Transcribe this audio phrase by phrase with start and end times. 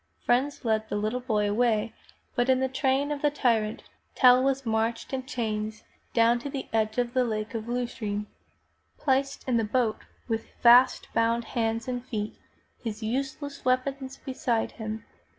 [0.25, 1.93] Friends led the little boy away,
[2.33, 3.83] but in the train of the tyrant.
[4.15, 8.25] Tell was marched in chains down to the edge of the Lake of Lucerne.
[8.97, 12.35] Placed in the boat with fast bound hands and feet,
[12.83, 15.05] his useless weapons beside him.